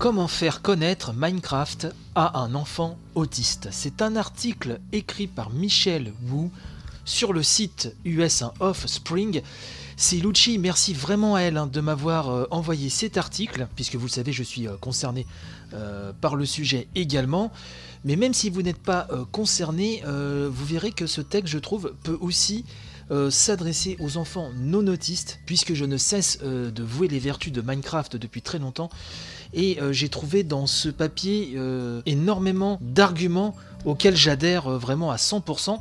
[0.00, 3.66] Comment faire connaître Minecraft à un enfant autiste?
[3.72, 6.50] C'est un article écrit par Michel Wu
[7.04, 9.42] sur le site US Offspring.
[9.96, 14.06] C'est Lucci, merci vraiment à elle hein, de m'avoir euh, envoyé cet article, puisque vous
[14.06, 15.26] le savez, je suis euh, concerné
[15.74, 17.50] euh, par le sujet également.
[18.04, 22.16] Mais même si vous n'êtes pas concerné, vous verrez que ce texte, je trouve, peut
[22.20, 22.64] aussi
[23.30, 28.16] s'adresser aux enfants non autistes, puisque je ne cesse de vouer les vertus de Minecraft
[28.16, 28.90] depuis très longtemps.
[29.54, 33.54] Et euh, j'ai trouvé dans ce papier euh, énormément d'arguments
[33.84, 35.78] auxquels j'adhère euh, vraiment à 100%.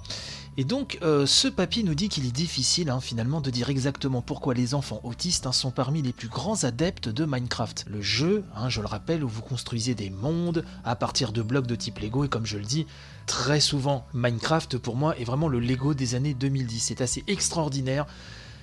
[0.60, 4.56] Et donc, ce papier nous dit qu'il est difficile hein, finalement de dire exactement pourquoi
[4.56, 7.86] les enfants autistes hein, sont parmi les plus grands adeptes de Minecraft.
[7.88, 11.68] Le jeu, hein, je le rappelle, où vous construisez des mondes à partir de blocs
[11.68, 12.88] de type Lego, et comme je le dis,
[13.28, 16.80] très souvent, Minecraft pour moi est vraiment le Lego des années 2010.
[16.80, 18.08] C'est assez extraordinaire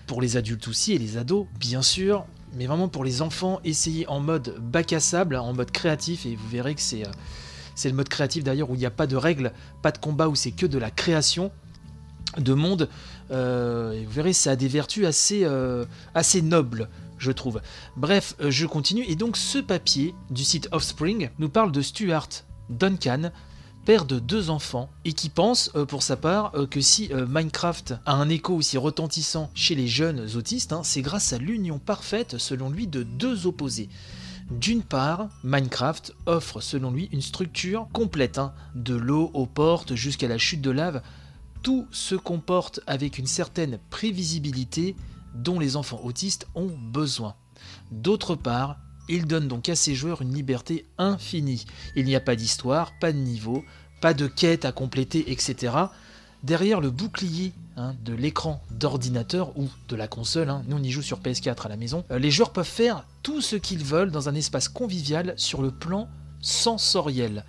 [0.08, 4.08] pour les adultes aussi et les ados, bien sûr, mais vraiment pour les enfants, essayez
[4.08, 7.10] en mode bac à sable, en mode créatif, et vous verrez que c'est, euh,
[7.76, 10.28] c'est le mode créatif d'ailleurs où il n'y a pas de règles, pas de combat,
[10.28, 11.52] où c'est que de la création
[12.38, 12.88] de monde.
[13.30, 17.60] Euh, vous verrez, ça a des vertus assez, euh, assez nobles, je trouve.
[17.96, 22.28] Bref, je continue, et donc ce papier du site Offspring nous parle de Stuart
[22.70, 23.30] Duncan,
[23.84, 27.26] père de deux enfants, et qui pense, euh, pour sa part, euh, que si euh,
[27.28, 31.78] Minecraft a un écho aussi retentissant chez les jeunes autistes, hein, c'est grâce à l'union
[31.78, 33.90] parfaite, selon lui, de deux opposés.
[34.50, 40.28] D'une part, Minecraft offre selon lui une structure complète, hein, de l'eau aux portes jusqu'à
[40.28, 41.02] la chute de lave.
[41.64, 44.94] Tout se comporte avec une certaine prévisibilité
[45.34, 47.36] dont les enfants autistes ont besoin.
[47.90, 48.76] D'autre part,
[49.08, 51.64] il donne donc à ses joueurs une liberté infinie.
[51.96, 53.64] Il n'y a pas d'histoire, pas de niveau,
[54.02, 55.74] pas de quête à compléter, etc.
[56.42, 60.90] Derrière le bouclier hein, de l'écran d'ordinateur ou de la console, hein, nous on y
[60.90, 64.10] joue sur PS4 à la maison, euh, les joueurs peuvent faire tout ce qu'ils veulent
[64.10, 66.10] dans un espace convivial sur le plan
[66.42, 67.42] sensoriel.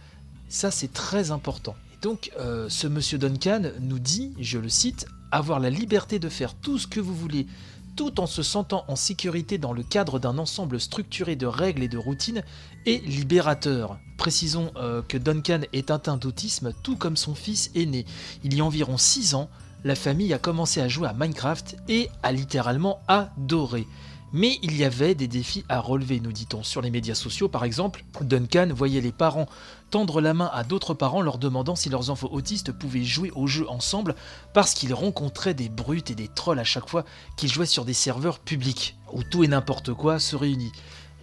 [0.48, 1.76] Ça c'est très important.
[2.06, 6.54] Donc euh, ce monsieur Duncan nous dit, je le cite, avoir la liberté de faire
[6.54, 7.48] tout ce que vous voulez
[7.96, 11.88] tout en se sentant en sécurité dans le cadre d'un ensemble structuré de règles et
[11.88, 12.44] de routines,
[12.86, 13.98] est libérateur.
[14.20, 18.06] Précisons euh, que Duncan est atteint d'autisme tout comme son fils aîné.
[18.44, 19.50] Il y a environ 6 ans,
[19.84, 23.88] la famille a commencé à jouer à Minecraft et a littéralement adoré.
[24.34, 26.64] Mais il y avait des défis à relever, nous dit-on.
[26.64, 29.48] Sur les médias sociaux, par exemple, Duncan voyait les parents
[29.92, 33.48] tendre la main à d'autres parents leur demandant si leurs enfants autistes pouvaient jouer au
[33.48, 34.16] jeu ensemble
[34.54, 37.06] parce qu'ils rencontraient des brutes et des trolls à chaque fois
[37.38, 40.72] qu'ils jouaient sur des serveurs publics, où tout et n'importe quoi se réunit.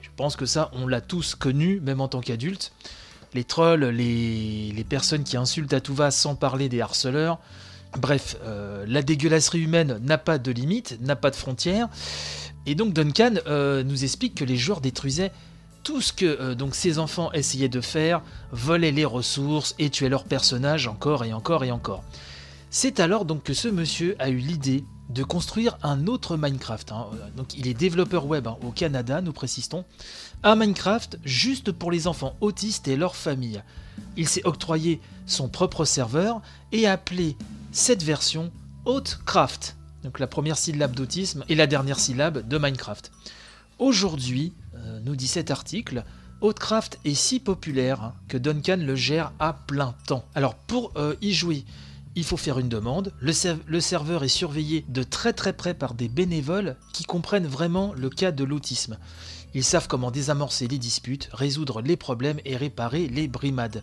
[0.01, 2.73] Je pense que ça, on l'a tous connu, même en tant qu'adulte.
[3.35, 7.39] Les trolls, les, les personnes qui insultent à tout va sans parler des harceleurs,
[7.99, 11.89] Bref, euh, la dégueulasserie humaine n'a pas de limite, n'a pas de frontières.
[12.67, 15.33] Et donc Duncan euh, nous explique que les joueurs détruisaient
[15.83, 20.09] tout ce que euh, donc ces enfants essayaient de faire, volaient les ressources et tuaient
[20.09, 22.05] leurs personnages encore et encore et encore.
[22.71, 26.93] C'est alors donc que ce monsieur a eu l'idée de construire un autre Minecraft.
[26.93, 27.07] Hein.
[27.37, 29.85] Donc il est développeur web hein, au Canada, nous précisons.
[30.43, 33.63] Un Minecraft juste pour les enfants autistes et leurs familles.
[34.17, 37.37] Il s'est octroyé son propre serveur et a appelé
[37.73, 38.53] cette version
[38.87, 43.13] Outcraft donc la première syllabe d'autisme et la dernière syllabe de Minecraft.
[43.79, 46.05] Aujourd'hui, euh, nous dit cet article,
[46.41, 50.25] Outcraft est si populaire hein, que Duncan le gère à plein temps.
[50.35, 51.65] Alors pour euh, y jouer,
[52.15, 56.09] il faut faire une demande, le, serveur est surveillé de très très près par des
[56.09, 58.99] bénévoles qui comprennent vraiment le cas de l'autisme.
[59.55, 63.83] Ils savent comment désamorcer les disputes, résoudre les problèmes et réparer les brimades.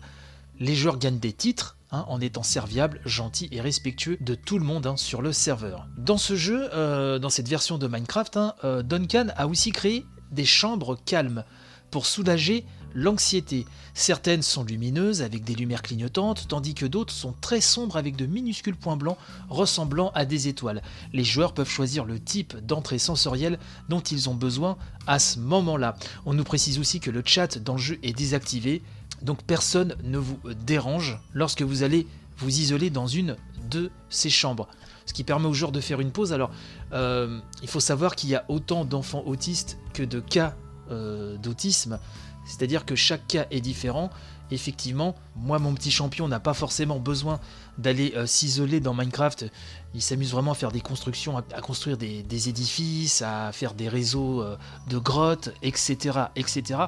[0.58, 4.64] Les joueurs gagnent des titres, Hein, en étant serviable, gentil et respectueux de tout le
[4.64, 5.88] monde hein, sur le serveur.
[5.98, 10.06] Dans ce jeu, euh, dans cette version de Minecraft, hein, euh, Duncan a aussi créé
[10.30, 11.42] des chambres calmes
[11.90, 12.64] pour soulager
[12.94, 13.66] l'anxiété.
[13.92, 18.26] Certaines sont lumineuses avec des lumières clignotantes, tandis que d'autres sont très sombres avec de
[18.26, 19.18] minuscules points blancs
[19.48, 20.82] ressemblant à des étoiles.
[21.12, 23.58] Les joueurs peuvent choisir le type d'entrée sensorielle
[23.88, 24.76] dont ils ont besoin
[25.08, 25.96] à ce moment-là.
[26.24, 28.82] On nous précise aussi que le chat dans le jeu est désactivé,
[29.22, 32.06] donc personne ne vous dérange lorsque vous allez
[32.38, 33.36] vous isoler dans une
[33.70, 34.68] de ces chambres.
[35.06, 36.32] Ce qui permet aux joueurs de faire une pause.
[36.32, 36.50] Alors,
[36.92, 40.54] euh, il faut savoir qu'il y a autant d'enfants autistes que de cas
[40.90, 41.98] euh, d'autisme.
[42.46, 44.10] C'est-à-dire que chaque cas est différent
[44.50, 47.40] effectivement, moi, mon petit champion n'a pas forcément besoin
[47.78, 49.46] d'aller euh, s'isoler dans Minecraft.
[49.94, 54.42] Il s'amuse vraiment à faire des constructions, à, construire des, édifices, à faire des réseaux
[54.42, 54.56] euh,
[54.88, 56.26] de grottes, etc.
[56.36, 56.80] etc.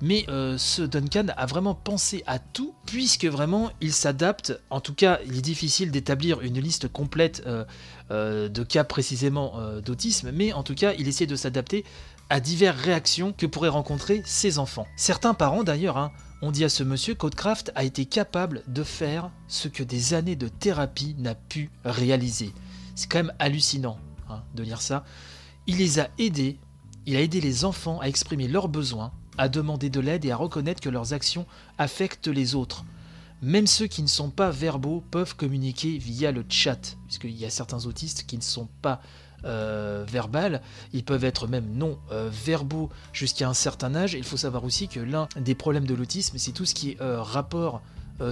[0.00, 4.60] Mais euh, ce Duncan a vraiment pensé à tout, puisque vraiment il s'adapte.
[4.70, 7.46] En tout cas, il est difficile d'établir une liste complète
[8.10, 9.54] de cas précisément
[9.84, 11.84] d'autisme, mais en tout cas, il essaie de s'adapter
[12.30, 14.86] à diverses réactions que pourraient rencontrer ses enfants.
[14.96, 19.30] Certains parents d'ailleurs hein, ont dit à ce monsieur qu'Outcraft a été capable de faire
[19.48, 22.52] ce que des années de thérapie n'a pu réaliser.
[22.94, 23.98] C'est quand même hallucinant
[24.28, 25.04] hein, de lire ça.
[25.66, 26.58] Il les a aidés,
[27.06, 30.36] il a aidé les enfants à exprimer leurs besoins, à demander de l'aide et à
[30.36, 31.46] reconnaître que leurs actions
[31.78, 32.84] affectent les autres.
[33.42, 37.50] Même ceux qui ne sont pas verbaux peuvent communiquer via le chat, puisqu'il y a
[37.50, 39.00] certains autistes qui ne sont pas
[39.44, 40.60] euh, verbales,
[40.92, 44.14] ils peuvent être même non euh, verbaux jusqu'à un certain âge.
[44.14, 47.00] Il faut savoir aussi que l'un des problèmes de l'autisme, c'est tout ce qui est
[47.00, 47.82] euh, rapport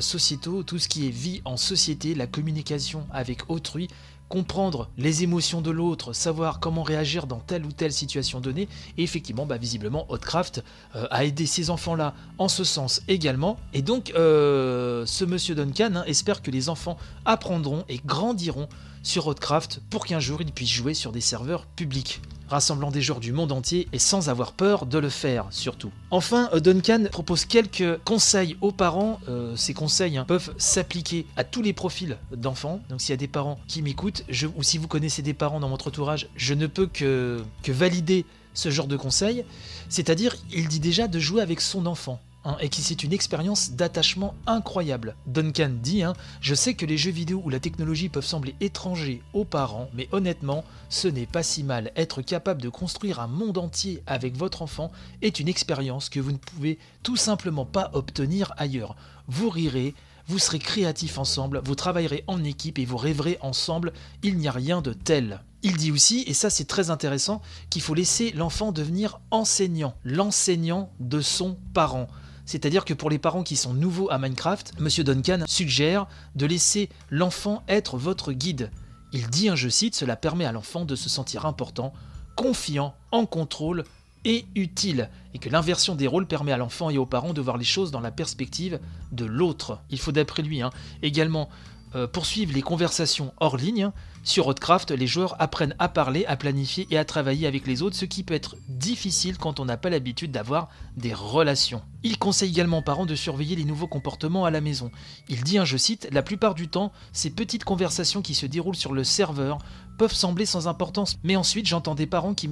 [0.00, 3.88] sociétaux, tout ce qui est vie en société, la communication avec autrui,
[4.28, 8.68] comprendre les émotions de l'autre, savoir comment réagir dans telle ou telle situation donnée.
[8.96, 10.62] Et effectivement, bah, visiblement, Hotcraft
[10.96, 13.58] euh, a aidé ces enfants-là en ce sens également.
[13.72, 18.68] Et donc, euh, ce monsieur Duncan hein, espère que les enfants apprendront et grandiront
[19.02, 23.20] sur Hotcraft pour qu'un jour ils puissent jouer sur des serveurs publics rassemblant des joueurs
[23.20, 25.90] du monde entier et sans avoir peur de le faire surtout.
[26.10, 29.20] Enfin, euh, Duncan propose quelques conseils aux parents.
[29.28, 32.80] Euh, ces conseils hein, peuvent s'appliquer à tous les profils d'enfants.
[32.88, 34.24] Donc s'il y a des parents qui m'écoutent,
[34.56, 38.24] ou si vous connaissez des parents dans votre entourage, je ne peux que, que valider
[38.54, 39.44] ce genre de conseils.
[39.88, 42.20] C'est-à-dire, il dit déjà de jouer avec son enfant.
[42.44, 45.16] Hein, et qui c'est une expérience d'attachement incroyable.
[45.26, 49.22] Duncan dit hein, Je sais que les jeux vidéo ou la technologie peuvent sembler étrangers
[49.32, 51.90] aux parents, mais honnêtement, ce n'est pas si mal.
[51.96, 56.30] Être capable de construire un monde entier avec votre enfant est une expérience que vous
[56.30, 58.94] ne pouvez tout simplement pas obtenir ailleurs.
[59.26, 59.94] Vous rirez,
[60.28, 63.92] vous serez créatifs ensemble, vous travaillerez en équipe et vous rêverez ensemble,
[64.22, 65.40] il n'y a rien de tel.
[65.64, 70.92] Il dit aussi, et ça c'est très intéressant, qu'il faut laisser l'enfant devenir enseignant, l'enseignant
[71.00, 72.06] de son parent.
[72.48, 76.88] C'est-à-dire que pour les parents qui sont nouveaux à Minecraft, Monsieur Duncan suggère de laisser
[77.10, 78.70] l'enfant être votre guide.
[79.12, 81.92] Il dit, je cite, cela permet à l'enfant de se sentir important,
[82.36, 83.84] confiant, en contrôle
[84.24, 87.58] et utile, et que l'inversion des rôles permet à l'enfant et aux parents de voir
[87.58, 88.80] les choses dans la perspective
[89.12, 89.80] de l'autre.
[89.90, 90.70] Il faut d'après lui hein,
[91.02, 91.50] également
[91.94, 93.90] euh, poursuivre les conversations hors ligne.
[94.22, 97.96] Sur Hotcraft, les joueurs apprennent à parler, à planifier et à travailler avec les autres,
[97.96, 101.82] ce qui peut être difficile quand on n'a pas l'habitude d'avoir des relations.
[102.02, 104.90] Il conseille également aux parents de surveiller les nouveaux comportements à la maison.
[105.28, 108.92] Il dit, je cite, La plupart du temps, ces petites conversations qui se déroulent sur
[108.92, 109.58] le serveur
[109.98, 112.48] peuvent sembler sans importance, mais ensuite j'entends des parents qui,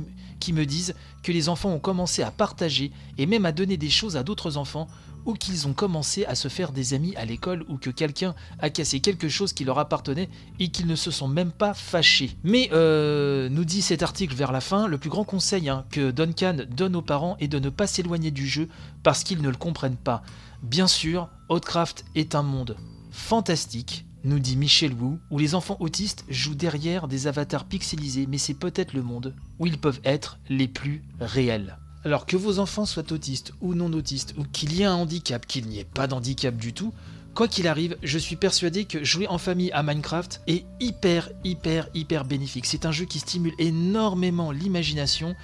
[0.53, 4.17] me disent que les enfants ont commencé à partager et même à donner des choses
[4.17, 4.89] à d'autres enfants
[5.25, 8.71] ou qu'ils ont commencé à se faire des amis à l'école ou que quelqu'un a
[8.71, 10.29] cassé quelque chose qui leur appartenait
[10.61, 12.37] et qu'ils ne se sont même pas fâchés.
[12.45, 16.13] Mais euh, nous dit cet article vers la fin, le plus grand conseil hein, que
[16.13, 18.69] Duncan donne aux parents est de ne pas s'éloigner du jeu
[19.03, 20.23] parce qu'ils ne le comprennent pas.
[20.63, 22.77] Bien sûr, Outcraft est un monde
[23.11, 28.39] fantastique, nous dit Michel Wu, où les enfants autistes jouent derrière des avatars pixelisés, mais
[28.39, 31.79] c'est peut-être le monde où ils peuvent être les plus réels.
[32.05, 35.47] Alors que vos enfants soient autistes ou non autistes, ou qu'il y ait un handicap,
[35.47, 36.93] qu'il n'y ait pas d'handicap du tout,
[37.35, 41.89] quoi qu'il arrive, je suis persuadé que jouer en famille à Minecraft est hyper, hyper,
[41.95, 42.67] hyper bénéfique.
[42.67, 45.37] C'est un jeu qui stimule énormément l'imagination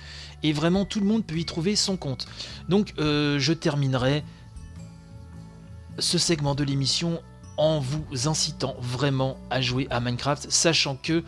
[0.43, 2.27] et vraiment tout le monde peut y trouver son compte.
[2.69, 4.25] Donc euh, je terminerai
[5.99, 7.21] ce segment de l'émission
[7.57, 11.23] en vous incitant vraiment à jouer à Minecraft, sachant que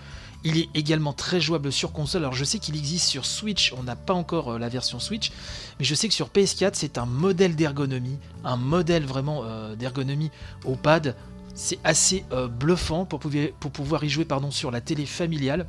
[0.44, 2.22] il est également très jouable sur console.
[2.22, 5.32] Alors je sais qu'il existe sur Switch, on n'a pas encore euh, la version Switch,
[5.78, 10.30] mais je sais que sur PS4 c'est un modèle d'ergonomie, un modèle vraiment euh, d'ergonomie
[10.64, 11.16] au pad.
[11.54, 13.20] C'est assez euh, bluffant pour,
[13.60, 15.66] pour, pouvoir y jouer pardon, sur la télé familiale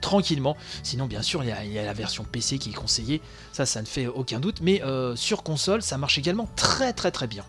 [0.00, 0.56] tranquillement.
[0.82, 3.20] Sinon, bien sûr, il y, a, la version PC qui est conseillée,
[3.52, 4.60] ça, ça ne fait aucun doute.
[4.60, 4.80] Mais
[5.14, 7.44] sur console, ça marche également très très très bien.